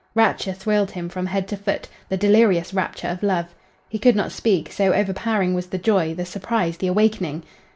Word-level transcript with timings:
Rapture 0.15 0.53
thrilled 0.53 0.89
him 0.89 1.09
from 1.09 1.27
head 1.27 1.47
to 1.49 1.55
foot, 1.55 1.87
the 2.09 2.17
delirious 2.17 2.73
rapture 2.73 3.07
of 3.07 3.21
love. 3.21 3.53
He 3.87 3.99
could 3.99 4.15
not 4.15 4.31
speak, 4.31 4.71
so 4.71 4.93
overpowering 4.93 5.53
was 5.53 5.67
the 5.67 5.77
joy, 5.77 6.15
the 6.15 6.25
surprise, 6.25 6.77
the 6.77 6.87
awakening. 6.87 7.43